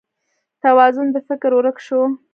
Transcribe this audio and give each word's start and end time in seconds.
توازون 0.61 1.07
د 1.15 1.17
فکر 1.27 1.51
ورک 1.57 1.77
شو 1.85 2.01